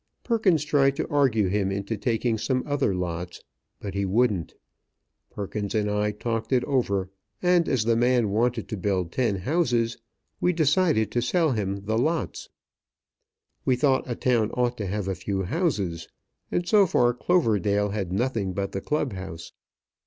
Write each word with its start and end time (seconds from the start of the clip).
Perkins 0.23 0.63
tried 0.65 0.95
to 0.95 1.07
argue 1.09 1.47
him 1.47 1.71
into 1.71 1.95
taking 1.95 2.35
some 2.39 2.63
other 2.65 2.95
lots, 2.95 3.43
but 3.79 3.93
he 3.93 4.03
wouldn't. 4.03 4.55
Perkins 5.29 5.75
and 5.75 5.91
I 5.91 6.09
talked 6.09 6.51
it 6.51 6.63
over, 6.63 7.11
and, 7.39 7.69
as 7.69 7.85
the 7.85 7.95
man 7.95 8.29
wanted 8.31 8.67
to 8.69 8.77
build 8.77 9.11
ten 9.11 9.35
houses, 9.35 9.99
we 10.39 10.53
decided 10.53 11.11
to 11.11 11.21
sell 11.21 11.51
him 11.51 11.85
the 11.85 11.99
lots. 11.99 12.49
We 13.63 13.75
thought 13.75 14.09
a 14.09 14.15
town 14.15 14.49
ought 14.55 14.75
to 14.79 14.87
have 14.87 15.07
a 15.07 15.13
few 15.13 15.43
houses, 15.43 16.07
and 16.51 16.67
so 16.67 16.87
far 16.87 17.13
Cloverdale 17.13 17.89
had 17.89 18.11
nothing 18.11 18.53
but 18.53 18.71
the 18.71 18.81
Club 18.81 19.13
house. 19.13 19.51